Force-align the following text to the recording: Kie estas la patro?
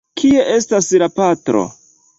Kie 0.21 0.45
estas 0.53 0.89
la 1.05 1.11
patro? 1.21 1.67